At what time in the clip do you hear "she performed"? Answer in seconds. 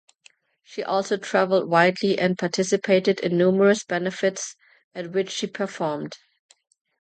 5.29-6.13